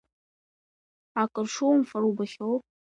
Акыршумфара 1.21 2.07
убахьоу? 2.11 2.55